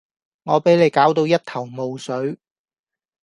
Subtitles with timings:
[0.45, 2.39] 我比你攪到一頭霧水